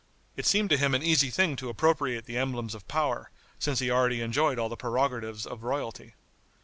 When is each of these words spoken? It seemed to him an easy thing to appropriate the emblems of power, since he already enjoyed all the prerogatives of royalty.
It 0.35 0.47
seemed 0.47 0.71
to 0.71 0.77
him 0.79 0.95
an 0.95 1.03
easy 1.03 1.29
thing 1.29 1.55
to 1.57 1.69
appropriate 1.69 2.25
the 2.25 2.35
emblems 2.35 2.73
of 2.73 2.87
power, 2.87 3.29
since 3.59 3.77
he 3.77 3.91
already 3.91 4.21
enjoyed 4.21 4.57
all 4.57 4.67
the 4.67 4.75
prerogatives 4.75 5.45
of 5.45 5.61
royalty. 5.63 6.15